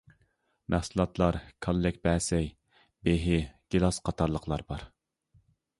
[0.73, 2.49] مەھسۇلاتلار كاللەكبەسەي،
[3.09, 3.39] بېھى،
[3.77, 4.93] گىلاس قاتارلىقلار بار.